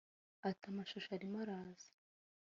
[0.49, 1.89] Ati “Amashusho arimo araza